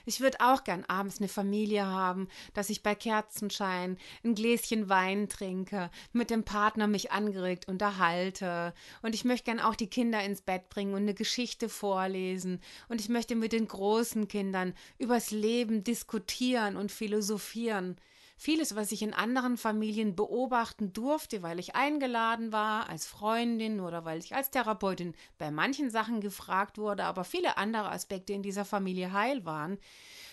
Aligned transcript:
Ich 0.06 0.20
würde 0.20 0.40
auch 0.42 0.64
gern 0.64 0.84
abends 0.86 1.20
eine 1.20 1.28
Familie 1.28 1.86
haben, 1.86 2.28
dass 2.54 2.70
ich 2.70 2.84
bei 2.84 2.96
Kerzenschein 2.96 3.98
ein 4.24 4.36
Gläschen 4.36 4.90
Wein 4.90 5.30
trinke, 5.30 5.90
mit 6.12 6.30
dem 6.30 6.44
Partner 6.44 6.88
mich 6.88 7.12
angeregt 7.12 7.68
unterhalte. 7.68 8.74
Und 9.02 9.16
ich 9.16 9.26
möchte 9.26 9.46
gern 9.46 9.60
auch 9.60 9.76
die 9.76 9.88
Kinder 9.88 10.24
ins 10.24 10.42
Bett 10.42 10.70
bringen 10.70 10.94
und 10.94 11.04
eine 11.04 11.14
Geschichte 11.14 11.70
vorlesen. 11.70 12.60
Und 12.90 13.02
ich 13.02 13.10
möchte 13.10 13.36
mit 13.36 13.54
den 13.54 13.68
großen 13.68 14.28
Kindern 14.28 14.74
übers 14.98 15.32
Leben 15.32 15.84
diskutieren 15.84 16.78
und 16.78 16.92
philosophieren. 16.92 17.98
Vieles, 18.36 18.76
was 18.76 18.92
ich 18.92 19.02
in 19.02 19.14
anderen 19.14 19.58
Familien 19.58 20.16
beobachten 20.16 20.92
durfte, 20.92 21.44
weil 21.44 21.60
ich 21.60 21.76
eingeladen 21.76 22.52
war 22.52 22.90
als 22.90 23.06
Freundin 23.06 23.80
oder 23.80 24.06
weil 24.06 24.20
ich 24.20 24.36
als 24.36 24.50
Therapeutin 24.50 25.14
bei 25.38 25.52
manchen 25.52 25.90
Sachen 25.90 26.20
gefragt 26.20 26.78
wurde, 26.78 27.06
aber 27.06 27.24
viele 27.24 27.58
andere 27.58 27.92
Aspekte 27.92 28.34
in 28.34 28.44
dieser 28.44 28.66
Familie 28.66 29.14
heil 29.14 29.46
waren, 29.46 29.78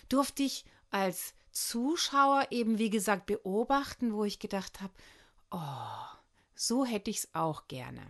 durfte 0.09 0.43
ich 0.43 0.65
als 0.91 1.35
Zuschauer 1.53 2.47
eben, 2.51 2.79
wie 2.79 2.91
gesagt, 2.91 3.27
beobachten, 3.27 4.15
wo 4.15 4.25
ich 4.25 4.39
gedacht 4.39 4.81
habe, 4.81 4.93
oh, 5.51 6.17
so 6.55 6.85
hätte 6.85 7.11
ich 7.11 7.19
es 7.19 7.35
auch 7.35 7.69
gerne. 7.69 8.03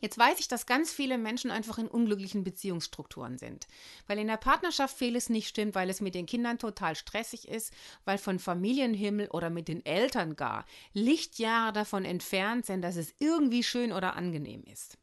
Jetzt 0.00 0.18
weiß 0.18 0.40
ich, 0.40 0.48
dass 0.48 0.66
ganz 0.66 0.92
viele 0.92 1.18
Menschen 1.18 1.50
einfach 1.50 1.78
in 1.78 1.88
unglücklichen 1.88 2.44
Beziehungsstrukturen 2.44 3.38
sind, 3.38 3.66
weil 4.06 4.18
in 4.18 4.26
der 4.26 4.36
Partnerschaft 4.36 4.96
vieles 4.96 5.28
nicht 5.28 5.48
stimmt, 5.48 5.74
weil 5.74 5.90
es 5.90 6.00
mit 6.00 6.14
den 6.14 6.26
Kindern 6.26 6.58
total 6.58 6.96
stressig 6.96 7.48
ist, 7.48 7.72
weil 8.04 8.18
von 8.18 8.38
Familienhimmel 8.38 9.28
oder 9.28 9.50
mit 9.50 9.68
den 9.68 9.84
Eltern 9.84 10.36
gar 10.36 10.64
Lichtjahre 10.92 11.72
davon 11.72 12.04
entfernt 12.04 12.66
sind, 12.66 12.82
dass 12.82 12.96
es 12.96 13.14
irgendwie 13.18 13.62
schön 13.62 13.92
oder 13.92 14.16
angenehm 14.16 14.64
ist. 14.64 14.98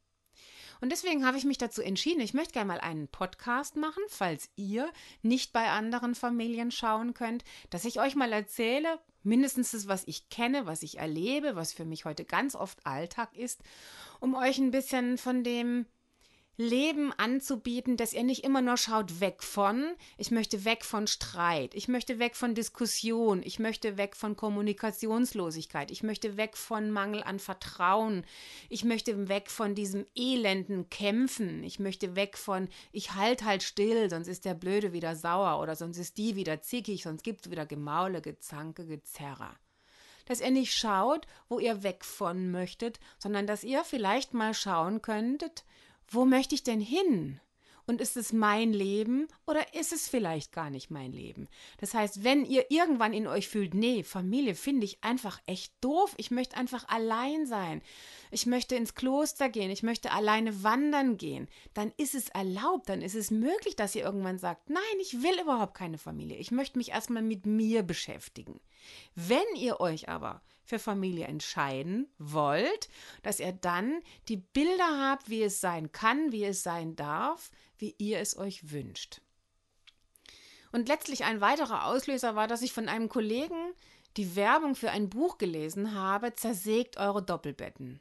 Und 0.83 0.89
deswegen 0.89 1.25
habe 1.25 1.37
ich 1.37 1.45
mich 1.45 1.57
dazu 1.57 1.81
entschieden, 1.81 2.19
ich 2.19 2.33
möchte 2.33 2.51
gerne 2.51 2.67
mal 2.67 2.81
einen 2.81 3.07
Podcast 3.07 3.77
machen, 3.77 4.03
falls 4.09 4.49
ihr 4.57 4.91
nicht 5.21 5.53
bei 5.53 5.69
anderen 5.69 6.13
Familien 6.13 6.71
schauen 6.71 7.13
könnt, 7.13 7.45
dass 7.69 7.85
ich 7.85 8.01
euch 8.01 8.15
mal 8.15 8.33
erzähle, 8.33 8.99
mindestens 9.23 9.71
das, 9.71 9.87
was 9.87 10.05
ich 10.07 10.27
kenne, 10.27 10.65
was 10.65 10.83
ich 10.83 10.97
erlebe, 10.97 11.55
was 11.55 11.71
für 11.71 11.85
mich 11.85 12.03
heute 12.03 12.25
ganz 12.25 12.53
oft 12.53 12.85
Alltag 12.85 13.33
ist, 13.37 13.61
um 14.19 14.35
euch 14.35 14.57
ein 14.57 14.71
bisschen 14.71 15.17
von 15.17 15.45
dem 15.45 15.85
Leben 16.55 17.11
anzubieten, 17.13 17.97
dass 17.97 18.13
ihr 18.13 18.23
nicht 18.23 18.43
immer 18.43 18.61
nur 18.61 18.77
schaut 18.77 19.19
weg 19.19 19.41
von, 19.41 19.95
ich 20.17 20.29
möchte 20.29 20.65
weg 20.65 20.85
von 20.85 21.07
Streit, 21.07 21.73
ich 21.73 21.87
möchte 21.87 22.19
weg 22.19 22.35
von 22.35 22.53
Diskussion, 22.53 23.41
ich 23.43 23.57
möchte 23.57 23.97
weg 23.97 24.15
von 24.15 24.35
Kommunikationslosigkeit, 24.35 25.89
ich 25.89 26.03
möchte 26.03 26.37
weg 26.37 26.55
von 26.55 26.91
Mangel 26.91 27.23
an 27.23 27.39
Vertrauen, 27.39 28.23
ich 28.69 28.83
möchte 28.83 29.29
weg 29.29 29.49
von 29.49 29.73
diesem 29.73 30.05
elenden 30.15 30.89
Kämpfen, 30.89 31.63
ich 31.63 31.79
möchte 31.79 32.15
weg 32.15 32.37
von, 32.37 32.69
ich 32.91 33.15
halt 33.15 33.43
halt 33.43 33.63
still, 33.63 34.09
sonst 34.11 34.27
ist 34.27 34.45
der 34.45 34.53
Blöde 34.53 34.93
wieder 34.93 35.15
sauer 35.15 35.59
oder 35.59 35.75
sonst 35.75 35.97
ist 35.97 36.17
die 36.17 36.35
wieder 36.35 36.61
zickig, 36.61 37.01
sonst 37.01 37.23
gibt 37.23 37.45
es 37.45 37.51
wieder 37.51 37.65
Gemaule, 37.65 38.21
Gezanke, 38.21 38.85
Gezerrer 38.85 39.55
dass 40.25 40.39
ihr 40.39 40.51
nicht 40.51 40.73
schaut, 40.73 41.27
wo 41.49 41.59
ihr 41.59 41.83
weg 41.83 42.05
von 42.05 42.49
möchtet, 42.49 42.99
sondern 43.17 43.45
dass 43.45 43.65
ihr 43.65 43.83
vielleicht 43.83 44.33
mal 44.33 44.53
schauen 44.53 45.01
könntet, 45.01 45.65
wo 46.13 46.25
möchte 46.25 46.55
ich 46.55 46.63
denn 46.63 46.81
hin? 46.81 47.39
Und 47.85 47.99
ist 47.99 48.15
es 48.15 48.31
mein 48.31 48.71
Leben 48.71 49.27
oder 49.45 49.73
ist 49.73 49.91
es 49.91 50.07
vielleicht 50.07 50.53
gar 50.53 50.69
nicht 50.69 50.89
mein 50.89 51.11
Leben? 51.11 51.49
Das 51.79 51.93
heißt, 51.93 52.23
wenn 52.23 52.45
ihr 52.45 52.71
irgendwann 52.71 53.11
in 53.11 53.27
euch 53.27 53.49
fühlt, 53.49 53.73
nee, 53.73 54.03
Familie 54.03 54.55
finde 54.55 54.85
ich 54.85 55.03
einfach 55.03 55.41
echt 55.47 55.73
doof, 55.81 56.13
ich 56.15 56.31
möchte 56.31 56.55
einfach 56.55 56.87
allein 56.87 57.45
sein, 57.45 57.81
ich 58.31 58.45
möchte 58.45 58.75
ins 58.75 58.95
Kloster 58.95 59.49
gehen, 59.49 59.69
ich 59.69 59.83
möchte 59.83 60.11
alleine 60.11 60.63
wandern 60.63 61.17
gehen, 61.17 61.49
dann 61.73 61.91
ist 61.97 62.15
es 62.15 62.29
erlaubt, 62.29 62.87
dann 62.87 63.01
ist 63.01 63.15
es 63.15 63.31
möglich, 63.31 63.75
dass 63.75 63.95
ihr 63.95 64.03
irgendwann 64.03 64.39
sagt, 64.39 64.69
nein, 64.69 64.81
ich 65.01 65.21
will 65.21 65.41
überhaupt 65.41 65.73
keine 65.73 65.97
Familie, 65.97 66.37
ich 66.37 66.51
möchte 66.51 66.77
mich 66.77 66.91
erstmal 66.91 67.23
mit 67.23 67.45
mir 67.45 67.83
beschäftigen. 67.83 68.61
Wenn 69.15 69.43
ihr 69.57 69.81
euch 69.81 70.07
aber 70.07 70.41
für 70.63 70.79
Familie 70.79 71.25
entscheiden 71.27 72.07
wollt, 72.17 72.89
dass 73.21 73.39
ihr 73.39 73.51
dann 73.51 74.01
die 74.27 74.37
Bilder 74.37 75.09
habt, 75.09 75.29
wie 75.29 75.43
es 75.43 75.61
sein 75.61 75.91
kann, 75.91 76.31
wie 76.31 76.45
es 76.45 76.63
sein 76.63 76.95
darf, 76.95 77.51
wie 77.77 77.95
ihr 77.97 78.19
es 78.19 78.37
euch 78.37 78.71
wünscht. 78.71 79.21
Und 80.71 80.87
letztlich 80.87 81.23
ein 81.23 81.41
weiterer 81.41 81.85
Auslöser 81.85 82.35
war, 82.35 82.47
dass 82.47 82.63
ich 82.63 82.73
von 82.73 82.89
einem 82.89 83.09
Kollegen 83.09 83.73
die 84.17 84.35
Werbung 84.35 84.75
für 84.75 84.91
ein 84.91 85.09
Buch 85.09 85.37
gelesen 85.37 85.93
habe, 85.93 86.35
Zersägt 86.35 86.97
eure 86.97 87.23
Doppelbetten. 87.23 87.99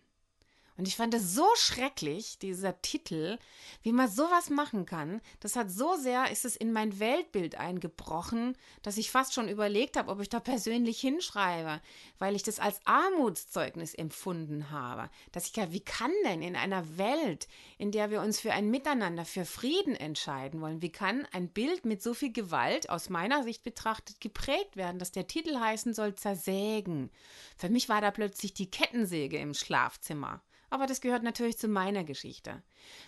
Und 0.79 0.89
ich 0.89 0.97
fand 0.97 1.13
es 1.13 1.35
so 1.35 1.47
schrecklich, 1.57 2.39
dieser 2.39 2.81
Titel, 2.81 3.39
wie 3.83 3.93
man 3.93 4.09
sowas 4.09 4.49
machen 4.49 4.87
kann. 4.87 5.21
Das 5.41 5.55
hat 5.55 5.71
so 5.71 5.97
sehr, 5.97 6.31
ist 6.31 6.47
es 6.47 6.57
in 6.57 6.73
mein 6.73 6.99
Weltbild 6.99 7.57
eingebrochen, 7.57 8.57
dass 8.83 8.97
ich 8.97 9.11
fast 9.11 9.35
schon 9.35 9.49
überlegt 9.49 9.99
habe, 9.99 10.11
ob 10.11 10.21
ich 10.21 10.31
da 10.31 10.41
persönlich 10.41 10.99
hinschreibe, 11.01 11.83
weil 12.19 12.35
ich 12.35 12.43
das 12.43 12.59
als 12.59 12.81
Armutszeugnis 12.87 13.95
empfunden 13.95 14.71
habe. 14.71 15.11
Dass 15.31 15.47
ich 15.47 15.57
ja, 15.57 15.73
wie 15.73 15.81
kann 15.81 16.13
denn 16.25 16.41
in 16.41 16.57
einer 16.57 16.97
Welt, 16.97 17.49
in 17.77 17.93
der 17.93 18.11
wir 18.11 18.23
uns 18.23 18.41
für 18.41 18.53
ein 18.53 18.71
Miteinander, 18.71 19.27
für 19.27 19.45
Frieden 19.45 19.95
entscheiden 19.95 20.63
wollen, 20.63 20.81
wie 20.81 20.93
kann 20.93 21.29
ein 21.33 21.49
Bild 21.49 21.85
mit 21.85 22.03
so 22.03 22.15
viel 22.15 22.33
Gewalt 22.33 22.89
aus 22.89 23.11
meiner 23.11 23.43
Sicht 23.43 23.63
betrachtet 23.63 24.21
geprägt 24.23 24.77
werden, 24.77 24.99
dass 24.99 25.13
der 25.13 25.27
Titel 25.27 25.59
heißen 25.59 25.93
soll 25.93 26.15
zersägen? 26.15 27.11
Für 27.59 27.69
mich 27.69 27.91
war 27.91 28.01
da 28.01 28.11
plötzlich 28.11 28.55
die 28.55 28.71
Kettensäge 28.71 29.39
im 29.39 29.53
Schlafzimmer 29.53 30.43
aber 30.73 30.87
das 30.87 31.01
gehört 31.01 31.23
natürlich 31.23 31.59
zu 31.59 31.69
meiner 31.69 32.03
Geschichte. 32.03 32.63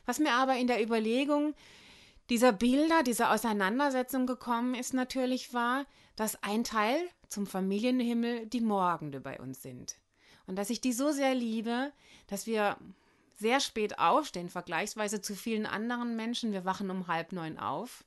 Was 0.07 0.19
mir 0.19 0.33
aber 0.33 0.57
in 0.57 0.67
der 0.67 0.83
Überlegung 0.83 1.55
dieser 2.31 2.53
Bilder, 2.53 3.03
dieser 3.03 3.33
Auseinandersetzung 3.33 4.27
gekommen 4.27 4.75
ist, 4.75 4.95
natürlich 4.95 5.53
war, 5.55 5.87
dass 6.17 6.43
ein 6.43 6.65
Teil 6.65 6.97
zum 7.29 7.47
Familienhimmel 7.47 8.47
die 8.47 8.61
Morgende 8.61 9.21
bei 9.21 9.41
uns 9.41 9.63
sind. 9.63 9.97
Und 10.47 10.57
dass 10.57 10.71
ich 10.71 10.81
die 10.81 10.93
so 10.93 11.11
sehr 11.11 11.35
liebe, 11.35 11.93
dass 12.27 12.47
wir 12.47 12.77
sehr 13.37 13.61
spät 13.61 13.99
aufstehen, 13.99 14.49
vergleichsweise 14.49 15.21
zu 15.21 15.35
vielen 15.35 15.67
anderen 15.67 16.17
Menschen. 16.17 16.53
Wir 16.53 16.65
wachen 16.65 16.91
um 16.91 17.09
halb 17.09 17.33
neun 17.33 17.59
auf. 17.59 18.05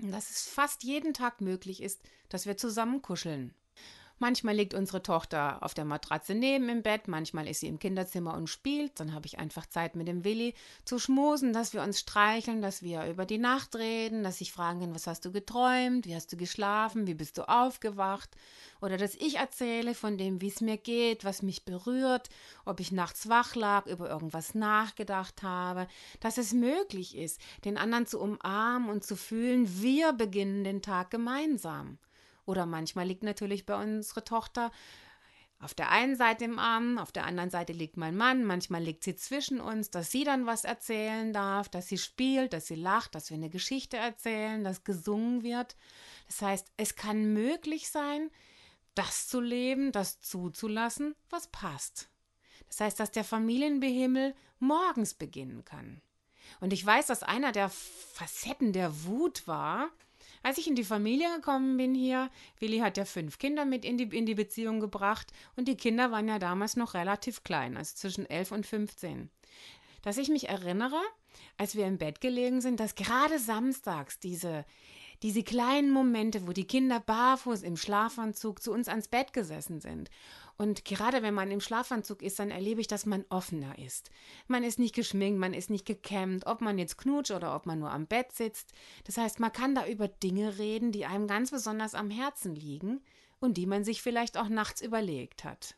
Und 0.00 0.12
dass 0.12 0.30
es 0.30 0.48
fast 0.48 0.82
jeden 0.82 1.14
Tag 1.14 1.40
möglich 1.40 1.82
ist, 1.82 2.00
dass 2.28 2.46
wir 2.46 2.56
zusammen 2.56 3.02
kuscheln. 3.02 3.54
Manchmal 4.22 4.54
liegt 4.54 4.72
unsere 4.72 5.02
Tochter 5.02 5.60
auf 5.64 5.74
der 5.74 5.84
Matratze 5.84 6.36
neben 6.36 6.68
im 6.68 6.84
Bett, 6.84 7.08
manchmal 7.08 7.48
ist 7.48 7.58
sie 7.58 7.66
im 7.66 7.80
Kinderzimmer 7.80 8.34
und 8.34 8.46
spielt. 8.46 9.00
Dann 9.00 9.14
habe 9.14 9.26
ich 9.26 9.40
einfach 9.40 9.66
Zeit 9.66 9.96
mit 9.96 10.06
dem 10.06 10.22
Willi 10.22 10.54
zu 10.84 11.00
schmusen, 11.00 11.52
dass 11.52 11.74
wir 11.74 11.82
uns 11.82 11.98
streicheln, 11.98 12.62
dass 12.62 12.84
wir 12.84 13.06
über 13.06 13.26
die 13.26 13.38
Nacht 13.38 13.74
reden, 13.74 14.22
dass 14.22 14.40
ich 14.40 14.52
fragen 14.52 14.78
kann, 14.78 14.94
was 14.94 15.08
hast 15.08 15.24
du 15.24 15.32
geträumt, 15.32 16.06
wie 16.06 16.14
hast 16.14 16.32
du 16.32 16.36
geschlafen, 16.36 17.08
wie 17.08 17.14
bist 17.14 17.36
du 17.36 17.48
aufgewacht? 17.48 18.30
Oder 18.80 18.96
dass 18.96 19.16
ich 19.16 19.38
erzähle 19.38 19.92
von 19.92 20.16
dem, 20.16 20.40
wie 20.40 20.50
es 20.50 20.60
mir 20.60 20.76
geht, 20.76 21.24
was 21.24 21.42
mich 21.42 21.64
berührt, 21.64 22.28
ob 22.64 22.78
ich 22.78 22.92
nachts 22.92 23.28
wach 23.28 23.56
lag, 23.56 23.86
über 23.86 24.08
irgendwas 24.08 24.54
nachgedacht 24.54 25.42
habe, 25.42 25.88
dass 26.20 26.38
es 26.38 26.52
möglich 26.52 27.16
ist, 27.16 27.40
den 27.64 27.76
anderen 27.76 28.06
zu 28.06 28.20
umarmen 28.20 28.88
und 28.88 29.02
zu 29.02 29.16
fühlen, 29.16 29.82
wir 29.82 30.12
beginnen 30.12 30.62
den 30.62 30.80
Tag 30.80 31.10
gemeinsam. 31.10 31.98
Oder 32.44 32.66
manchmal 32.66 33.06
liegt 33.06 33.22
natürlich 33.22 33.66
bei 33.66 33.80
unserer 33.80 34.24
Tochter 34.24 34.70
auf 35.62 35.74
der 35.74 35.90
einen 35.90 36.16
Seite 36.16 36.44
im 36.44 36.58
Arm, 36.58 36.98
auf 36.98 37.12
der 37.12 37.24
anderen 37.24 37.48
Seite 37.48 37.72
liegt 37.72 37.96
mein 37.96 38.16
Mann, 38.16 38.44
manchmal 38.44 38.82
liegt 38.82 39.04
sie 39.04 39.14
zwischen 39.14 39.60
uns, 39.60 39.90
dass 39.90 40.10
sie 40.10 40.24
dann 40.24 40.44
was 40.44 40.64
erzählen 40.64 41.32
darf, 41.32 41.68
dass 41.68 41.86
sie 41.86 41.98
spielt, 41.98 42.52
dass 42.52 42.66
sie 42.66 42.74
lacht, 42.74 43.14
dass 43.14 43.30
wir 43.30 43.36
eine 43.36 43.48
Geschichte 43.48 43.96
erzählen, 43.96 44.64
dass 44.64 44.82
gesungen 44.82 45.44
wird. 45.44 45.76
Das 46.26 46.42
heißt, 46.42 46.72
es 46.76 46.96
kann 46.96 47.32
möglich 47.32 47.90
sein, 47.90 48.28
das 48.96 49.28
zu 49.28 49.40
leben, 49.40 49.92
das 49.92 50.20
zuzulassen, 50.20 51.14
was 51.30 51.46
passt. 51.46 52.10
Das 52.66 52.80
heißt, 52.80 52.98
dass 52.98 53.12
der 53.12 53.24
Familienbehimmel 53.24 54.34
morgens 54.58 55.14
beginnen 55.14 55.64
kann. 55.64 56.02
Und 56.60 56.72
ich 56.72 56.84
weiß, 56.84 57.06
dass 57.06 57.22
einer 57.22 57.52
der 57.52 57.68
Facetten 57.68 58.72
der 58.72 59.04
Wut 59.04 59.46
war, 59.46 59.90
als 60.42 60.58
ich 60.58 60.66
in 60.66 60.74
die 60.74 60.84
Familie 60.84 61.34
gekommen 61.36 61.76
bin 61.76 61.94
hier, 61.94 62.30
Willi 62.58 62.78
hat 62.78 62.96
ja 62.96 63.04
fünf 63.04 63.38
Kinder 63.38 63.64
mit 63.64 63.84
in 63.84 63.98
die, 63.98 64.16
in 64.16 64.26
die 64.26 64.34
Beziehung 64.34 64.80
gebracht 64.80 65.32
und 65.56 65.68
die 65.68 65.76
Kinder 65.76 66.10
waren 66.10 66.28
ja 66.28 66.38
damals 66.38 66.76
noch 66.76 66.94
relativ 66.94 67.44
klein, 67.44 67.76
also 67.76 67.94
zwischen 67.94 68.28
elf 68.28 68.52
und 68.52 68.66
15. 68.66 69.30
Dass 70.02 70.18
ich 70.18 70.28
mich 70.28 70.48
erinnere, 70.48 71.00
als 71.58 71.76
wir 71.76 71.86
im 71.86 71.98
Bett 71.98 72.20
gelegen 72.20 72.60
sind, 72.60 72.80
dass 72.80 72.94
gerade 72.94 73.38
samstags 73.38 74.18
diese, 74.18 74.64
diese 75.22 75.42
kleinen 75.42 75.90
Momente, 75.90 76.46
wo 76.46 76.52
die 76.52 76.66
Kinder 76.66 77.00
barfuß 77.00 77.62
im 77.62 77.76
Schlafanzug 77.76 78.62
zu 78.62 78.72
uns 78.72 78.88
ans 78.88 79.08
Bett 79.08 79.32
gesessen 79.32 79.80
sind 79.80 80.10
und 80.56 80.84
gerade 80.84 81.22
wenn 81.22 81.34
man 81.34 81.50
im 81.50 81.60
Schlafanzug 81.60 82.22
ist, 82.22 82.38
dann 82.38 82.50
erlebe 82.50 82.80
ich, 82.80 82.86
dass 82.86 83.06
man 83.06 83.24
offener 83.30 83.78
ist. 83.78 84.10
Man 84.46 84.64
ist 84.64 84.78
nicht 84.78 84.94
geschminkt, 84.94 85.40
man 85.40 85.54
ist 85.54 85.70
nicht 85.70 85.86
gekämmt, 85.86 86.46
ob 86.46 86.60
man 86.60 86.78
jetzt 86.78 86.98
knutscht 86.98 87.32
oder 87.32 87.56
ob 87.56 87.66
man 87.66 87.78
nur 87.78 87.90
am 87.90 88.06
Bett 88.06 88.32
sitzt. 88.32 88.72
Das 89.04 89.16
heißt, 89.16 89.40
man 89.40 89.52
kann 89.52 89.74
da 89.74 89.86
über 89.86 90.08
Dinge 90.08 90.58
reden, 90.58 90.92
die 90.92 91.06
einem 91.06 91.26
ganz 91.26 91.50
besonders 91.50 91.94
am 91.94 92.10
Herzen 92.10 92.54
liegen 92.54 93.00
und 93.40 93.56
die 93.56 93.66
man 93.66 93.82
sich 93.82 94.02
vielleicht 94.02 94.36
auch 94.36 94.48
nachts 94.48 94.82
überlegt 94.82 95.44
hat. 95.44 95.74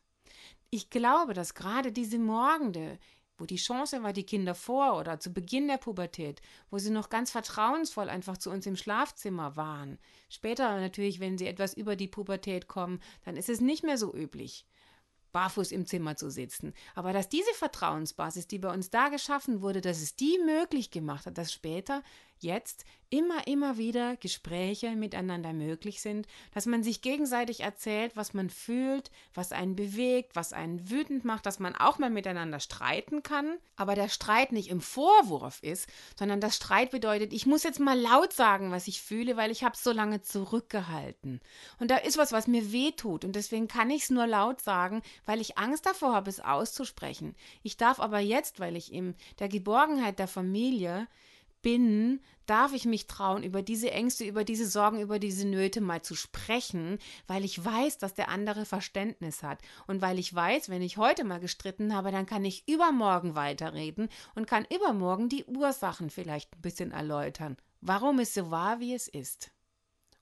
Ich 0.70 0.90
glaube, 0.90 1.34
dass 1.34 1.54
gerade 1.54 1.92
diese 1.92 2.18
Morgende, 2.18 2.98
wo 3.36 3.46
die 3.46 3.56
Chance 3.56 4.02
war, 4.02 4.12
die 4.12 4.24
Kinder 4.24 4.54
vor 4.54 4.98
oder 4.98 5.18
zu 5.20 5.32
Beginn 5.32 5.68
der 5.68 5.78
Pubertät, 5.78 6.40
wo 6.70 6.78
sie 6.78 6.90
noch 6.90 7.08
ganz 7.08 7.30
vertrauensvoll 7.30 8.08
einfach 8.08 8.38
zu 8.38 8.50
uns 8.50 8.66
im 8.66 8.76
Schlafzimmer 8.76 9.56
waren. 9.56 9.98
Später 10.28 10.80
natürlich, 10.80 11.20
wenn 11.20 11.38
sie 11.38 11.46
etwas 11.46 11.74
über 11.74 11.96
die 11.96 12.08
Pubertät 12.08 12.68
kommen, 12.68 13.00
dann 13.24 13.36
ist 13.36 13.48
es 13.48 13.60
nicht 13.60 13.84
mehr 13.84 13.98
so 13.98 14.14
üblich 14.14 14.66
barfuß 15.34 15.72
im 15.72 15.84
Zimmer 15.84 16.16
zu 16.16 16.30
sitzen. 16.30 16.72
Aber 16.94 17.12
dass 17.12 17.28
diese 17.28 17.52
Vertrauensbasis, 17.54 18.46
die 18.46 18.58
bei 18.58 18.72
uns 18.72 18.88
da 18.88 19.08
geschaffen 19.08 19.60
wurde, 19.60 19.82
dass 19.82 20.00
es 20.00 20.16
die 20.16 20.38
möglich 20.46 20.90
gemacht 20.90 21.26
hat, 21.26 21.36
dass 21.36 21.52
später, 21.52 22.02
jetzt, 22.44 22.84
immer, 23.10 23.46
immer 23.46 23.78
wieder 23.78 24.16
Gespräche 24.16 24.90
miteinander 24.96 25.52
möglich 25.52 26.00
sind, 26.00 26.26
dass 26.52 26.66
man 26.66 26.82
sich 26.82 27.00
gegenseitig 27.00 27.60
erzählt, 27.60 28.16
was 28.16 28.34
man 28.34 28.50
fühlt, 28.50 29.10
was 29.34 29.52
einen 29.52 29.76
bewegt, 29.76 30.34
was 30.34 30.52
einen 30.52 30.90
wütend 30.90 31.24
macht, 31.24 31.46
dass 31.46 31.60
man 31.60 31.76
auch 31.76 31.98
mal 31.98 32.10
miteinander 32.10 32.58
streiten 32.58 33.22
kann, 33.22 33.58
aber 33.76 33.94
der 33.94 34.08
Streit 34.08 34.50
nicht 34.50 34.68
im 34.68 34.80
Vorwurf 34.80 35.62
ist, 35.62 35.88
sondern 36.18 36.40
das 36.40 36.56
Streit 36.56 36.90
bedeutet, 36.90 37.32
ich 37.32 37.46
muss 37.46 37.62
jetzt 37.62 37.78
mal 37.78 37.98
laut 37.98 38.32
sagen, 38.32 38.72
was 38.72 38.88
ich 38.88 39.00
fühle, 39.00 39.36
weil 39.36 39.50
ich 39.50 39.62
habe 39.62 39.76
so 39.76 39.92
lange 39.92 40.22
zurückgehalten. 40.22 41.40
Und 41.78 41.90
da 41.90 41.98
ist 41.98 42.18
was, 42.18 42.32
was 42.32 42.48
mir 42.48 42.72
weh 42.72 42.92
tut 42.92 43.24
und 43.24 43.36
deswegen 43.36 43.68
kann 43.68 43.90
ich 43.90 44.04
es 44.04 44.10
nur 44.10 44.26
laut 44.26 44.60
sagen, 44.60 45.02
weil 45.24 45.40
ich 45.40 45.56
Angst 45.56 45.86
davor 45.86 46.14
habe, 46.14 46.30
es 46.30 46.40
auszusprechen. 46.40 47.36
Ich 47.62 47.76
darf 47.76 48.00
aber 48.00 48.18
jetzt, 48.18 48.58
weil 48.58 48.76
ich 48.76 48.92
in 48.92 49.14
der 49.38 49.48
Geborgenheit 49.48 50.18
der 50.18 50.28
Familie 50.28 51.06
bin, 51.64 52.20
darf 52.46 52.74
ich 52.74 52.84
mich 52.84 53.06
trauen, 53.06 53.42
über 53.42 53.62
diese 53.62 53.90
Ängste, 53.90 54.24
über 54.24 54.44
diese 54.44 54.66
Sorgen, 54.66 55.00
über 55.00 55.18
diese 55.18 55.48
Nöte 55.48 55.80
mal 55.80 56.02
zu 56.02 56.14
sprechen, 56.14 56.98
weil 57.26 57.42
ich 57.42 57.64
weiß, 57.64 57.98
dass 57.98 58.14
der 58.14 58.28
andere 58.28 58.66
Verständnis 58.66 59.42
hat. 59.42 59.60
Und 59.86 60.02
weil 60.02 60.18
ich 60.18 60.32
weiß, 60.32 60.68
wenn 60.68 60.82
ich 60.82 60.98
heute 60.98 61.24
mal 61.24 61.40
gestritten 61.40 61.94
habe, 61.94 62.12
dann 62.12 62.26
kann 62.26 62.44
ich 62.44 62.68
übermorgen 62.68 63.34
weiterreden 63.34 64.10
und 64.34 64.46
kann 64.46 64.66
übermorgen 64.72 65.28
die 65.28 65.44
Ursachen 65.46 66.10
vielleicht 66.10 66.54
ein 66.54 66.60
bisschen 66.60 66.92
erläutern, 66.92 67.56
warum 67.80 68.18
es 68.18 68.34
so 68.34 68.50
war, 68.50 68.78
wie 68.78 68.94
es 68.94 69.08
ist. 69.08 69.50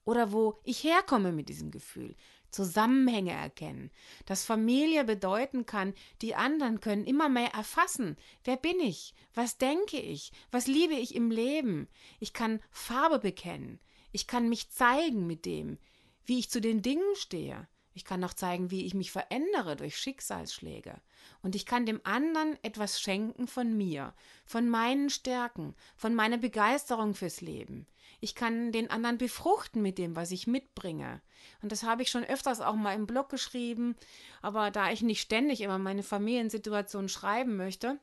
Oder 0.05 0.31
wo 0.31 0.59
ich 0.63 0.83
herkomme 0.83 1.33
mit 1.33 1.49
diesem 1.49 1.71
Gefühl. 1.71 2.15
Zusammenhänge 2.53 3.31
erkennen, 3.31 3.91
dass 4.25 4.45
Familie 4.45 5.03
bedeuten 5.03 5.65
kann, 5.65 5.93
die 6.21 6.35
anderen 6.35 6.79
können 6.79 7.03
immer 7.03 7.27
mehr 7.27 7.53
erfassen. 7.53 8.15
Wer 8.43 8.57
bin 8.57 8.79
ich? 8.79 9.13
Was 9.33 9.57
denke 9.57 9.99
ich? 9.99 10.31
Was 10.51 10.67
liebe 10.67 10.93
ich 10.93 11.15
im 11.15 11.31
Leben? 11.31 11.89
Ich 12.19 12.31
kann 12.31 12.61
Farbe 12.71 13.19
bekennen. 13.19 13.79
Ich 14.11 14.27
kann 14.27 14.47
mich 14.47 14.69
zeigen 14.69 15.27
mit 15.27 15.45
dem, 15.45 15.79
wie 16.25 16.39
ich 16.39 16.49
zu 16.49 16.61
den 16.61 16.81
Dingen 16.81 17.15
stehe. 17.15 17.67
Ich 17.93 18.05
kann 18.05 18.23
auch 18.23 18.33
zeigen, 18.33 18.71
wie 18.71 18.85
ich 18.85 18.93
mich 18.93 19.11
verändere 19.11 19.75
durch 19.75 19.97
Schicksalsschläge. 19.97 20.95
Und 21.41 21.55
ich 21.55 21.65
kann 21.65 21.85
dem 21.85 22.01
anderen 22.03 22.57
etwas 22.63 22.99
schenken 22.99 23.47
von 23.47 23.77
mir, 23.77 24.13
von 24.45 24.67
meinen 24.67 25.09
Stärken, 25.09 25.75
von 25.95 26.15
meiner 26.15 26.37
Begeisterung 26.37 27.13
fürs 27.13 27.41
Leben. 27.41 27.85
Ich 28.19 28.35
kann 28.35 28.71
den 28.71 28.89
anderen 28.89 29.17
befruchten 29.17 29.81
mit 29.81 29.97
dem, 29.97 30.15
was 30.15 30.31
ich 30.31 30.47
mitbringe. 30.47 31.21
Und 31.61 31.71
das 31.71 31.83
habe 31.83 32.01
ich 32.01 32.09
schon 32.09 32.23
öfters 32.23 32.61
auch 32.61 32.75
mal 32.75 32.95
im 32.95 33.05
Blog 33.05 33.29
geschrieben. 33.29 33.95
Aber 34.41 34.71
da 34.71 34.91
ich 34.91 35.01
nicht 35.01 35.21
ständig 35.21 35.61
immer 35.61 35.77
meine 35.77 36.03
Familiensituation 36.03 37.09
schreiben 37.09 37.57
möchte, 37.57 37.99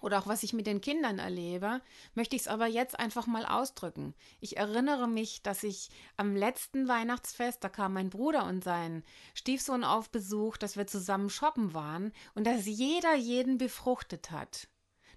oder 0.00 0.18
auch 0.18 0.26
was 0.26 0.42
ich 0.42 0.52
mit 0.52 0.66
den 0.66 0.80
Kindern 0.80 1.18
erlebe, 1.18 1.80
möchte 2.14 2.36
ich 2.36 2.42
es 2.42 2.48
aber 2.48 2.66
jetzt 2.66 2.98
einfach 2.98 3.26
mal 3.26 3.44
ausdrücken. 3.44 4.14
Ich 4.40 4.56
erinnere 4.56 5.08
mich, 5.08 5.42
dass 5.42 5.62
ich 5.62 5.90
am 6.16 6.36
letzten 6.36 6.88
Weihnachtsfest, 6.88 7.62
da 7.62 7.68
kam 7.68 7.94
mein 7.94 8.10
Bruder 8.10 8.44
und 8.44 8.64
sein 8.64 9.04
Stiefsohn 9.34 9.84
auf 9.84 10.10
Besuch, 10.10 10.56
dass 10.56 10.76
wir 10.76 10.86
zusammen 10.86 11.30
shoppen 11.30 11.74
waren 11.74 12.12
und 12.34 12.46
dass 12.46 12.66
jeder 12.66 13.14
jeden 13.14 13.58
befruchtet 13.58 14.30
hat. 14.30 14.68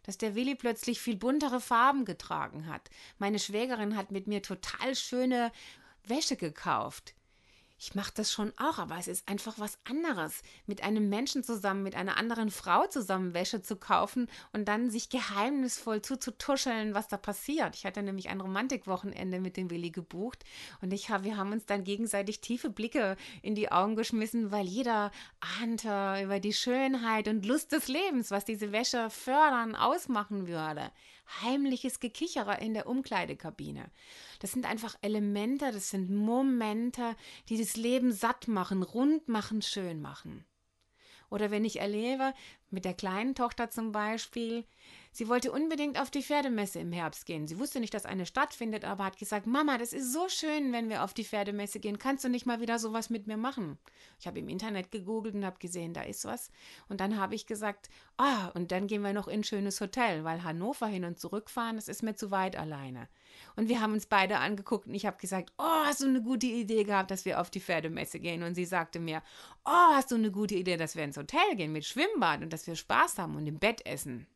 Dass 0.04 0.18
der 0.18 0.34
Willi 0.34 0.56
plötzlich 0.56 1.00
viel 1.00 1.16
buntere 1.16 1.62
Farben 1.62 2.06
getragen 2.06 2.68
hat. 2.68 2.90
Meine 3.20 3.38
Schwägerin 3.38 3.96
hat 3.96 4.12
mit 4.12 4.28
mir 4.28 4.42
total 4.42 4.96
schöne 4.96 5.52
Wäsche 6.04 6.36
gekauft 6.36 7.14
ich 7.82 7.96
mache 7.96 8.12
das 8.14 8.32
schon 8.32 8.54
auch, 8.58 8.78
aber 8.78 8.98
es 9.00 9.08
ist 9.08 9.28
einfach 9.28 9.58
was 9.58 9.80
anderes, 9.86 10.44
mit 10.68 10.84
einem 10.84 11.10
Menschen 11.10 11.44
zusammen, 11.44 11.82
mit 11.82 11.96
einer 11.96 12.16
anderen 12.16 12.52
Frau 12.52 12.86
zusammen 12.86 13.34
Wäsche 13.34 13.64
zu 13.64 13.76
kaufen 13.76 14.30
und 14.54 14.68
dann 14.68 14.92
sich 14.92 15.10
geheimnisvoll 15.10 16.04
zuzutuscheln, 16.04 16.94
was 16.94 17.08
da 17.08 17.18
passiert. 17.18 17.76
Ich 17.76 17.84
hatte 17.84 18.04
nämlich 18.04 18.30
ein 18.30 18.40
Romantikwochenende 18.40 19.40
mit 19.40 19.58
dem 19.58 19.72
Willi 19.72 19.90
gebucht 19.90 20.44
und 20.82 20.94
ich 20.94 21.10
hab, 21.10 21.24
wir 21.24 21.38
haben 21.38 21.54
uns 21.54 21.66
dann 21.66 21.84
gegenseitig 21.84 22.40
tiefe 22.40 22.70
Blicke 22.70 23.18
in 23.42 23.56
die 23.56 23.72
Augen 23.72 23.96
geschmissen, 23.96 24.52
weil 24.52 24.68
jeder 24.68 25.10
ahnte 25.60 26.22
über 26.24 26.40
die 26.40 26.54
Schönheit 26.54 27.28
und 27.28 27.48
Lust 27.48 27.72
des 27.72 27.88
Lebens, 27.88 28.30
was 28.30 28.46
diese 28.46 28.72
Wäsche 28.72 29.10
fördern, 29.10 29.76
ausmachen 29.76 30.48
würde 30.48 30.92
heimliches 31.42 32.00
Gekichere 32.00 32.60
in 32.60 32.74
der 32.74 32.88
Umkleidekabine. 32.88 33.90
Das 34.40 34.52
sind 34.52 34.66
einfach 34.66 34.96
Elemente, 35.02 35.72
das 35.72 35.90
sind 35.90 36.10
Momente, 36.10 37.16
die 37.50 37.58
das 37.58 37.76
Leben 37.76 38.12
satt 38.12 38.48
machen, 38.48 38.84
rund 38.84 39.28
machen, 39.28 39.62
schön 39.62 40.02
machen. 40.02 40.46
Oder 41.30 41.50
wenn 41.50 41.64
ich 41.64 41.80
erlebe, 41.80 42.34
mit 42.70 42.84
der 42.86 42.94
kleinen 42.94 43.36
Tochter 43.36 43.70
zum 43.70 43.92
Beispiel, 43.92 44.66
Sie 45.14 45.28
wollte 45.28 45.52
unbedingt 45.52 46.00
auf 46.00 46.10
die 46.10 46.24
Pferdemesse 46.24 46.80
im 46.80 46.94
Herbst 46.94 47.26
gehen. 47.26 47.46
Sie 47.46 47.60
wusste 47.60 47.82
nicht, 47.82 47.94
dass 47.94 48.06
eine 48.06 48.26
stattfindet, 48.26 48.86
aber 48.86 49.04
hat 49.04 49.18
gesagt, 49.18 49.46
Mama, 49.46 49.78
das 49.78 49.92
ist 49.92 50.14
so 50.14 50.30
schön, 50.30 50.72
wenn 50.72 50.88
wir 50.88 51.04
auf 51.04 51.14
die 51.14 51.26
Pferdemesse 51.26 51.82
gehen. 51.82 52.00
Kannst 52.00 52.24
du 52.24 52.30
nicht 52.30 52.46
mal 52.46 52.62
wieder 52.62 52.80
sowas 52.80 53.10
mit 53.10 53.28
mir 53.28 53.36
machen? 53.36 53.78
Ich 54.20 54.26
habe 54.26 54.40
im 54.40 54.48
Internet 54.48 54.90
gegoogelt 54.90 55.36
und 55.36 55.44
habe 55.44 55.60
gesehen, 55.60 55.94
da 55.94 56.04
ist 56.04 56.24
was. 56.24 56.50
Und 56.88 57.02
dann 57.02 57.20
habe 57.20 57.36
ich 57.36 57.46
gesagt, 57.46 57.90
ah, 58.16 58.48
und 58.54 58.72
dann 58.72 58.88
gehen 58.88 59.02
wir 59.02 59.12
noch 59.12 59.28
in 59.28 59.42
ein 59.42 59.44
schönes 59.44 59.82
Hotel, 59.82 60.24
weil 60.24 60.44
Hannover 60.44 60.88
hin 60.88 61.04
und 61.04 61.20
zurückfahren, 61.20 61.76
das 61.76 61.90
ist 61.90 62.04
mir 62.04 62.16
zu 62.16 62.32
weit 62.32 62.56
alleine. 62.56 63.10
Und 63.58 63.68
wir 63.68 63.82
haben 63.82 63.94
uns 63.94 64.06
beide 64.06 64.38
angeguckt 64.38 64.88
und 64.88 64.94
ich 64.94 65.06
habe 65.06 65.18
gesagt, 65.18 65.52
oh, 65.58 65.84
hast 65.86 66.02
du 66.02 66.08
eine 66.08 66.22
gute 66.22 66.48
Idee 66.48 66.86
gehabt, 66.86 67.12
dass 67.12 67.26
wir 67.26 67.42
auf 67.42 67.50
die 67.50 67.60
Pferdemesse 67.60 68.22
gehen? 68.22 68.44
Und 68.44 68.56
sie 68.56 68.66
sagte 68.66 69.00
mir, 69.00 69.22
oh, 69.66 69.94
hast 69.94 70.12
du 70.12 70.16
eine 70.16 70.32
gute 70.32 70.56
Idee, 70.56 70.78
dass 70.78 70.96
wir 70.96 71.04
ins 71.04 71.18
Hotel 71.18 71.56
gehen 71.56 71.74
mit 71.74 71.86
Schwimmbad 71.86 72.44
und 72.44 72.54
dass 72.54 72.68
wir 72.68 72.76
Spaß 72.76 73.18
haben 73.18 73.36
und 73.36 73.48
im 73.48 73.60
Bett 73.60 73.86
essen? 73.86 74.28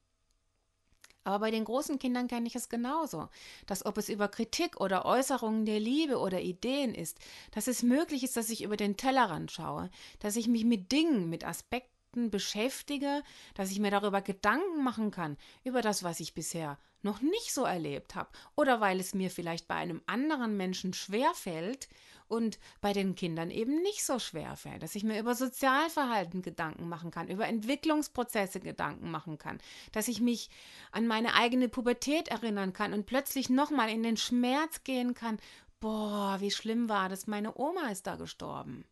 Aber 1.25 1.39
bei 1.39 1.51
den 1.51 1.65
großen 1.65 1.97
Kindern 1.97 2.27
kenne 2.27 2.47
ich 2.47 2.55
es 2.55 2.69
genauso, 2.69 3.29
dass 3.65 3.85
ob 3.85 3.97
es 3.97 4.09
über 4.09 4.27
Kritik 4.27 4.79
oder 4.79 5.05
Äußerungen 5.05 5.65
der 5.65 5.79
Liebe 5.79 6.19
oder 6.19 6.39
Ideen 6.39 6.93
ist, 6.93 7.17
dass 7.51 7.67
es 7.67 7.81
möglich 7.81 8.23
ist, 8.23 8.37
dass 8.37 8.51
ich 8.51 8.63
über 8.63 8.77
den 8.77 8.95
Tellerrand 8.95 9.51
schaue, 9.51 9.89
dass 10.19 10.35
ich 10.35 10.47
mich 10.47 10.65
mit 10.65 10.91
Dingen, 10.91 11.27
mit 11.27 11.43
Aspekten 11.43 12.29
beschäftige, 12.29 13.23
dass 13.55 13.71
ich 13.71 13.79
mir 13.79 13.89
darüber 13.89 14.21
Gedanken 14.21 14.83
machen 14.83 15.09
kann, 15.09 15.35
über 15.63 15.81
das, 15.81 16.03
was 16.03 16.19
ich 16.19 16.35
bisher 16.35 16.77
noch 17.05 17.21
nicht 17.21 17.53
so 17.53 17.63
erlebt 17.63 18.15
habe, 18.15 18.29
oder 18.55 18.81
weil 18.81 18.99
es 18.99 19.13
mir 19.13 19.29
vielleicht 19.29 19.67
bei 19.67 19.75
einem 19.75 20.01
anderen 20.07 20.57
Menschen 20.57 20.93
schwer 20.93 21.33
fällt 21.33 21.87
und 22.27 22.59
bei 22.81 22.91
den 22.91 23.15
Kindern 23.15 23.51
eben 23.51 23.81
nicht 23.83 24.03
so 24.03 24.19
schwer 24.19 24.57
fällt, 24.57 24.83
dass 24.83 24.95
ich 24.95 25.03
mir 25.03 25.19
über 25.19 25.35
Sozialverhalten 25.35 26.41
Gedanken 26.41 26.89
machen 26.89 27.11
kann, 27.11 27.29
über 27.29 27.47
Entwicklungsprozesse 27.47 28.59
Gedanken 28.59 29.11
machen 29.11 29.37
kann, 29.37 29.59
dass 29.91 30.07
ich 30.07 30.19
mich 30.19 30.49
an 30.91 31.07
meine 31.07 31.35
eigene 31.35 31.69
Pubertät 31.69 32.27
erinnern 32.27 32.73
kann 32.73 32.93
und 32.93 33.05
plötzlich 33.05 33.49
nochmal 33.49 33.89
in 33.89 34.03
den 34.03 34.17
Schmerz 34.17 34.83
gehen 34.83 35.13
kann, 35.13 35.37
boah, 35.79 36.37
wie 36.39 36.51
schlimm 36.51 36.89
war 36.89 37.09
das, 37.09 37.27
meine 37.27 37.55
Oma 37.57 37.89
ist 37.91 38.07
da 38.07 38.15
gestorben. 38.15 38.85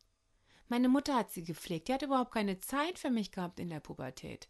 Meine 0.69 0.89
Mutter 0.89 1.15
hat 1.15 1.31
sie 1.31 1.43
gepflegt, 1.43 1.87
die 1.87 1.93
hat 1.93 2.03
überhaupt 2.03 2.31
keine 2.31 2.59
Zeit 2.59 2.97
für 2.97 3.09
mich 3.09 3.31
gehabt 3.31 3.59
in 3.59 3.69
der 3.69 3.79
Pubertät. 3.79 4.47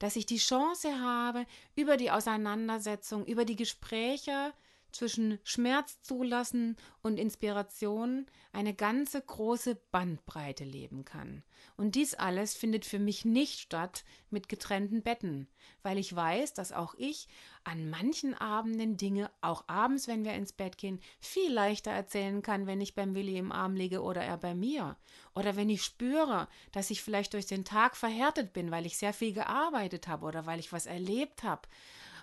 Dass 0.00 0.16
ich 0.16 0.26
die 0.26 0.38
Chance 0.38 1.00
habe, 1.00 1.46
über 1.76 1.96
die 1.96 2.10
Auseinandersetzung, 2.10 3.24
über 3.24 3.44
die 3.44 3.56
Gespräche 3.56 4.52
zwischen 4.92 5.38
Schmerz 5.44 6.00
zulassen 6.02 6.76
und 7.02 7.18
Inspiration 7.18 8.26
eine 8.52 8.74
ganze 8.74 9.20
große 9.20 9.76
Bandbreite 9.90 10.64
leben 10.64 11.04
kann. 11.04 11.42
Und 11.76 11.94
dies 11.94 12.14
alles 12.14 12.54
findet 12.54 12.84
für 12.84 12.98
mich 12.98 13.24
nicht 13.24 13.60
statt 13.60 14.04
mit 14.30 14.48
getrennten 14.48 15.02
Betten, 15.02 15.48
weil 15.82 15.98
ich 15.98 16.14
weiß, 16.14 16.54
dass 16.54 16.72
auch 16.72 16.94
ich 16.96 17.28
an 17.64 17.90
manchen 17.90 18.34
Abenden 18.34 18.96
Dinge, 18.96 19.30
auch 19.40 19.64
abends, 19.66 20.08
wenn 20.08 20.24
wir 20.24 20.34
ins 20.34 20.52
Bett 20.52 20.78
gehen, 20.78 21.00
viel 21.20 21.52
leichter 21.52 21.90
erzählen 21.90 22.42
kann, 22.42 22.66
wenn 22.66 22.80
ich 22.80 22.94
beim 22.94 23.14
Willi 23.14 23.36
im 23.36 23.52
Arm 23.52 23.76
liege 23.76 24.02
oder 24.02 24.22
er 24.22 24.38
bei 24.38 24.54
mir. 24.54 24.96
Oder 25.34 25.56
wenn 25.56 25.68
ich 25.68 25.82
spüre, 25.82 26.48
dass 26.72 26.90
ich 26.90 27.02
vielleicht 27.02 27.34
durch 27.34 27.46
den 27.46 27.64
Tag 27.64 27.96
verhärtet 27.96 28.52
bin, 28.52 28.70
weil 28.70 28.86
ich 28.86 28.96
sehr 28.96 29.12
viel 29.12 29.32
gearbeitet 29.32 30.08
habe 30.08 30.26
oder 30.26 30.46
weil 30.46 30.60
ich 30.60 30.72
was 30.72 30.86
erlebt 30.86 31.42
habe 31.42 31.68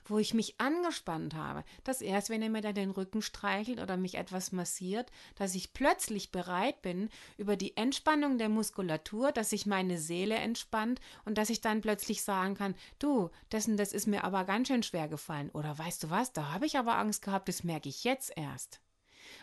wo 0.06 0.20
ich 0.20 0.34
mich 0.34 0.60
angespannt 0.60 1.36
habe, 1.36 1.64
dass 1.84 2.02
erst, 2.02 2.30
wenn 2.30 2.42
er 2.42 2.50
mir 2.50 2.62
dann 2.62 2.76
den 2.76 2.92
Rücken 2.92 3.22
streichelt 3.22 3.80
oder 3.80 3.98
mich 3.98 4.16
etwas 4.16 4.52
massiert, 4.52 5.12
dass 5.36 5.56
ich 5.56 5.74
plötzlich 5.74 6.32
bereit 6.32 6.82
bin, 6.82 7.10
über 7.38 7.56
die 7.56 7.78
Entspannung 7.78 8.38
der 8.38 8.50
Muskulatur, 8.50 9.32
dass 9.32 9.52
sich 9.52 9.66
meine 9.66 9.98
Seele 9.98 10.36
entspannt 10.36 11.00
und 11.26 11.38
dass 11.38 11.50
ich 11.50 11.62
dann 11.62 11.82
plötzlich 11.82 12.24
sagen 12.24 12.56
kann, 12.56 12.76
du, 13.00 13.30
dessen, 13.52 13.78
das 13.78 13.94
ist 13.94 14.08
mir 14.08 14.24
aber 14.24 14.46
ganz 14.46 14.68
schön 14.68 14.84
schwer 14.84 15.08
gefallen. 15.08 15.50
Oder 15.52 15.78
weißt 15.78 16.04
du 16.04 16.10
was, 16.10 16.34
da 16.34 16.52
habe 16.52 16.66
ich 16.66 16.78
aber 16.78 16.98
Angst 16.98 17.22
gehabt, 17.22 17.48
das 17.48 17.64
merke 17.64 17.90
ich 17.90 18.04
jetzt 18.04 18.32
erst. 18.36 18.82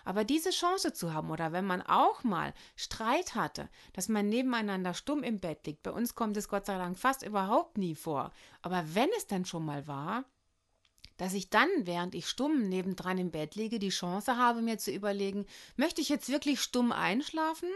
Aber 0.04 0.24
diese 0.24 0.50
Chance 0.50 0.92
zu 0.92 1.12
haben 1.12 1.30
oder 1.30 1.52
wenn 1.52 1.66
man 1.66 1.82
auch 1.82 2.24
mal 2.24 2.54
Streit 2.76 3.34
hatte, 3.34 3.68
dass 3.92 4.08
man 4.08 4.28
nebeneinander 4.28 4.94
stumm 4.94 5.22
im 5.22 5.40
Bett 5.40 5.66
liegt, 5.66 5.82
bei 5.82 5.90
uns 5.90 6.14
kommt 6.14 6.36
es 6.36 6.48
Gott 6.48 6.66
sei 6.66 6.78
Dank 6.78 6.98
fast 6.98 7.22
überhaupt 7.22 7.78
nie 7.78 7.94
vor, 7.94 8.32
aber 8.62 8.94
wenn 8.94 9.10
es 9.16 9.26
dann 9.26 9.44
schon 9.44 9.64
mal 9.64 9.86
war, 9.86 10.24
dass 11.16 11.34
ich 11.34 11.50
dann, 11.50 11.68
während 11.80 12.14
ich 12.14 12.26
stumm 12.26 12.68
nebendran 12.68 13.18
im 13.18 13.30
Bett 13.30 13.54
liege, 13.54 13.78
die 13.78 13.90
Chance 13.90 14.36
habe, 14.36 14.62
mir 14.62 14.78
zu 14.78 14.90
überlegen, 14.90 15.46
möchte 15.76 16.00
ich 16.00 16.08
jetzt 16.08 16.28
wirklich 16.28 16.60
stumm 16.60 16.92
einschlafen? 16.92 17.68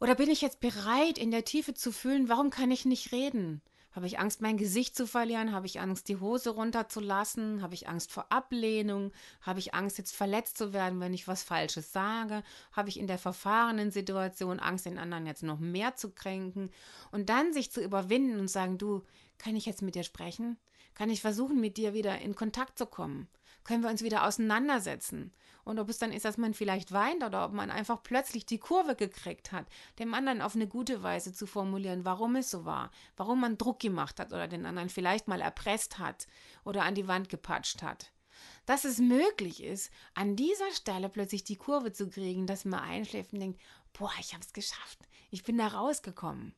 Oder 0.00 0.14
bin 0.14 0.30
ich 0.30 0.40
jetzt 0.40 0.60
bereit, 0.60 1.18
in 1.18 1.30
der 1.30 1.44
Tiefe 1.44 1.74
zu 1.74 1.90
fühlen, 1.90 2.28
warum 2.28 2.50
kann 2.50 2.70
ich 2.70 2.84
nicht 2.84 3.12
reden? 3.12 3.62
Habe 3.98 4.06
ich 4.06 4.20
Angst, 4.20 4.40
mein 4.40 4.58
Gesicht 4.58 4.94
zu 4.94 5.08
verlieren? 5.08 5.50
Habe 5.50 5.66
ich 5.66 5.80
Angst, 5.80 6.08
die 6.08 6.20
Hose 6.20 6.50
runterzulassen? 6.50 7.62
Habe 7.62 7.74
ich 7.74 7.88
Angst 7.88 8.12
vor 8.12 8.30
Ablehnung? 8.30 9.12
Habe 9.40 9.58
ich 9.58 9.74
Angst, 9.74 9.98
jetzt 9.98 10.14
verletzt 10.14 10.56
zu 10.56 10.72
werden, 10.72 11.00
wenn 11.00 11.14
ich 11.14 11.26
was 11.26 11.42
Falsches 11.42 11.92
sage? 11.92 12.44
Habe 12.70 12.90
ich 12.90 13.00
in 13.00 13.08
der 13.08 13.18
verfahrenen 13.18 13.90
Situation 13.90 14.60
Angst, 14.60 14.86
den 14.86 14.98
anderen 14.98 15.26
jetzt 15.26 15.42
noch 15.42 15.58
mehr 15.58 15.96
zu 15.96 16.10
kränken? 16.10 16.70
Und 17.10 17.28
dann 17.28 17.52
sich 17.52 17.72
zu 17.72 17.82
überwinden 17.82 18.38
und 18.38 18.48
sagen, 18.48 18.78
du, 18.78 19.02
kann 19.36 19.56
ich 19.56 19.66
jetzt 19.66 19.82
mit 19.82 19.96
dir 19.96 20.04
sprechen? 20.04 20.58
Kann 20.98 21.10
ich 21.10 21.20
versuchen, 21.20 21.60
mit 21.60 21.76
dir 21.76 21.94
wieder 21.94 22.18
in 22.18 22.34
Kontakt 22.34 22.76
zu 22.76 22.84
kommen? 22.84 23.28
Können 23.62 23.84
wir 23.84 23.88
uns 23.88 24.02
wieder 24.02 24.26
auseinandersetzen? 24.26 25.32
Und 25.62 25.78
ob 25.78 25.88
es 25.88 25.98
dann 25.98 26.12
ist, 26.12 26.24
dass 26.24 26.38
man 26.38 26.54
vielleicht 26.54 26.90
weint 26.90 27.22
oder 27.22 27.44
ob 27.44 27.52
man 27.52 27.70
einfach 27.70 28.02
plötzlich 28.02 28.46
die 28.46 28.58
Kurve 28.58 28.96
gekriegt 28.96 29.52
hat, 29.52 29.66
dem 30.00 30.12
anderen 30.12 30.42
auf 30.42 30.56
eine 30.56 30.66
gute 30.66 31.04
Weise 31.04 31.32
zu 31.32 31.46
formulieren, 31.46 32.04
warum 32.04 32.34
es 32.34 32.50
so 32.50 32.64
war, 32.64 32.90
warum 33.16 33.40
man 33.40 33.58
Druck 33.58 33.78
gemacht 33.78 34.18
hat 34.18 34.32
oder 34.32 34.48
den 34.48 34.66
anderen 34.66 34.88
vielleicht 34.88 35.28
mal 35.28 35.40
erpresst 35.40 36.00
hat 36.00 36.26
oder 36.64 36.82
an 36.82 36.96
die 36.96 37.06
Wand 37.06 37.28
gepatscht 37.28 37.80
hat. 37.80 38.10
Dass 38.66 38.84
es 38.84 38.98
möglich 38.98 39.62
ist, 39.62 39.92
an 40.14 40.34
dieser 40.34 40.72
Stelle 40.72 41.08
plötzlich 41.08 41.44
die 41.44 41.56
Kurve 41.56 41.92
zu 41.92 42.10
kriegen, 42.10 42.48
dass 42.48 42.64
man 42.64 42.80
einschläft 42.80 43.32
und 43.32 43.38
denkt, 43.38 43.60
boah, 43.92 44.10
ich 44.18 44.34
habe 44.34 44.42
es 44.42 44.52
geschafft, 44.52 44.98
ich 45.30 45.44
bin 45.44 45.58
da 45.58 45.68
rausgekommen 45.68 46.56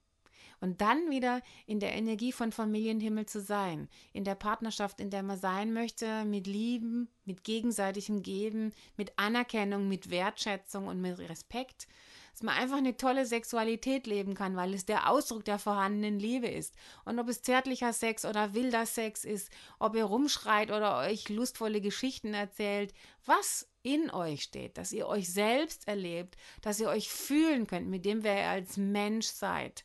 und 0.60 0.80
dann 0.80 1.10
wieder 1.10 1.42
in 1.66 1.80
der 1.80 1.94
Energie 1.94 2.32
von 2.32 2.52
Familienhimmel 2.52 3.26
zu 3.26 3.40
sein, 3.40 3.88
in 4.12 4.24
der 4.24 4.34
Partnerschaft, 4.34 5.00
in 5.00 5.10
der 5.10 5.22
man 5.22 5.38
sein 5.38 5.72
möchte, 5.72 6.24
mit 6.24 6.46
Lieben, 6.46 7.08
mit 7.24 7.44
gegenseitigem 7.44 8.22
Geben, 8.22 8.72
mit 8.96 9.18
Anerkennung, 9.18 9.88
mit 9.88 10.10
Wertschätzung 10.10 10.86
und 10.86 11.00
mit 11.00 11.18
Respekt, 11.18 11.86
dass 12.32 12.42
man 12.42 12.54
einfach 12.56 12.76
eine 12.76 12.96
tolle 12.96 13.26
Sexualität 13.26 14.06
leben 14.06 14.34
kann, 14.34 14.56
weil 14.56 14.72
es 14.72 14.86
der 14.86 15.10
Ausdruck 15.10 15.44
der 15.44 15.58
vorhandenen 15.58 16.18
Liebe 16.18 16.48
ist. 16.48 16.74
Und 17.04 17.18
ob 17.18 17.28
es 17.28 17.42
zärtlicher 17.42 17.92
Sex 17.92 18.24
oder 18.24 18.54
wilder 18.54 18.86
Sex 18.86 19.24
ist, 19.24 19.50
ob 19.78 19.96
ihr 19.96 20.04
rumschreit 20.04 20.70
oder 20.70 20.98
euch 20.98 21.28
lustvolle 21.28 21.80
Geschichten 21.80 22.34
erzählt, 22.34 22.94
was 23.26 23.68
in 23.82 24.10
euch 24.10 24.42
steht, 24.42 24.78
dass 24.78 24.92
ihr 24.92 25.06
euch 25.06 25.32
selbst 25.32 25.88
erlebt, 25.88 26.36
dass 26.62 26.80
ihr 26.80 26.88
euch 26.88 27.08
fühlen 27.08 27.66
könnt 27.66 27.88
mit 27.88 28.04
dem, 28.04 28.22
wer 28.22 28.36
ihr 28.36 28.48
als 28.48 28.76
Mensch 28.76 29.26
seid. 29.26 29.84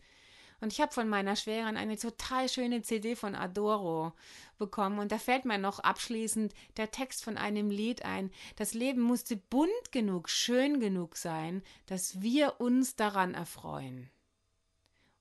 Und 0.65 0.73
ich 0.73 0.81
habe 0.81 0.91
von 0.91 1.07
meiner 1.07 1.35
Schwägerin 1.35 1.77
eine 1.77 1.95
total 1.95 2.49
schöne 2.49 2.81
CD 2.81 3.15
von 3.15 3.35
Adoro 3.35 4.13
bekommen. 4.57 4.97
Und 4.97 5.11
da 5.11 5.19
fällt 5.19 5.45
mir 5.45 5.59
noch 5.59 5.77
abschließend 5.77 6.55
der 6.77 6.89
Text 6.89 7.23
von 7.23 7.37
einem 7.37 7.69
Lied 7.69 8.03
ein. 8.03 8.31
Das 8.55 8.73
Leben 8.73 9.01
musste 9.01 9.37
bunt 9.37 9.91
genug, 9.91 10.27
schön 10.27 10.79
genug 10.79 11.17
sein, 11.17 11.61
dass 11.85 12.19
wir 12.23 12.59
uns 12.59 12.95
daran 12.95 13.35
erfreuen. 13.35 14.09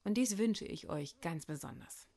Und 0.02 0.14
dies 0.14 0.38
wünsche 0.38 0.64
ich 0.64 0.88
euch 0.88 1.20
ganz 1.20 1.44
besonders. 1.44 2.08